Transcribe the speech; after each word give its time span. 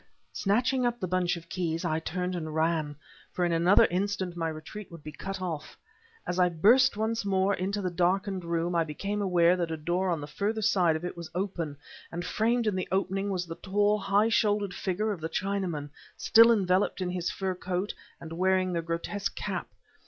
Snatching 0.33 0.83
up 0.83 0.99
the 0.99 1.07
bunch 1.07 1.37
of 1.37 1.47
keys, 1.47 1.85
I 1.85 1.99
turned 1.99 2.33
and 2.33 2.55
ran, 2.55 2.95
for 3.31 3.45
in 3.45 3.51
another 3.51 3.85
instant 3.91 4.35
my 4.35 4.49
retreat 4.49 4.91
would 4.91 5.03
be 5.03 5.11
cut 5.11 5.39
off. 5.39 5.77
As 6.25 6.39
I 6.39 6.49
burst 6.49 6.97
once 6.97 7.23
more 7.23 7.53
into 7.53 7.83
the 7.83 7.91
darkened 7.91 8.43
room 8.43 8.73
I 8.73 8.83
became 8.83 9.21
aware 9.21 9.55
that 9.55 9.69
a 9.69 9.77
door 9.77 10.09
on 10.09 10.19
the 10.19 10.25
further 10.25 10.63
side 10.63 10.95
of 10.95 11.05
it 11.05 11.15
was 11.15 11.29
open; 11.35 11.77
and 12.11 12.25
framed 12.25 12.65
in 12.65 12.75
the 12.75 12.87
opening 12.91 13.29
was 13.29 13.45
the 13.45 13.53
tall, 13.53 13.99
high 13.99 14.29
shouldered 14.29 14.73
figure 14.73 15.11
of 15.11 15.21
the 15.21 15.29
Chinaman, 15.29 15.91
still 16.17 16.51
enveloped 16.51 16.99
in 16.99 17.11
his 17.11 17.29
fur 17.29 17.53
coat 17.53 17.93
and 18.19 18.33
wearing 18.33 18.73
the 18.73 18.81
grotesque 18.81 19.35
cap. 19.35 19.67